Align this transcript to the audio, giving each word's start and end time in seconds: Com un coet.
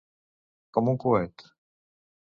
Com 0.79 0.91
un 0.95 0.99
coet. 1.05 1.47